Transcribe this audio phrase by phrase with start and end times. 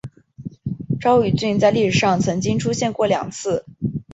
[0.99, 3.67] 刈羽郡在历史上曾经出现过两次。